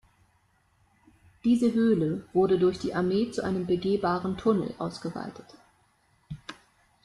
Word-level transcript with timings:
Diese 1.43 1.73
Höhle 1.73 2.25
wurde 2.33 2.57
durch 2.57 2.79
die 2.79 2.95
Armee 2.95 3.29
zu 3.29 3.43
einem 3.43 3.67
begehbaren 3.67 4.35
Tunnel 4.35 4.73
ausgeweitet. 4.79 5.45